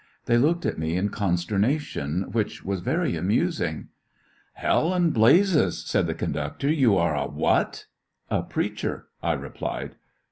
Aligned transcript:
They 0.25 0.39
looked 0.39 0.65
at 0.65 0.79
me 0.79 0.97
in 0.97 1.09
consternation, 1.09 2.23
which 2.31 2.65
was 2.65 2.79
very 2.79 3.15
amusing. 3.15 3.89
"H—l 4.57 4.95
and 4.95 5.13
blazes!" 5.13 5.83
said 5.85 6.07
the 6.07 6.15
conductor, 6.15 6.71
"you 6.71 6.97
are 6.97 7.15
a 7.15 7.27
whatt" 7.27 7.85
"A 8.31 8.41
preacher," 8.41 9.09
I 9.21 9.33
replied. 9.33 9.93